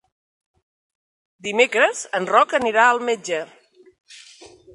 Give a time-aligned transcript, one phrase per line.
[1.49, 3.43] Dimecres en Roc anirà al metge.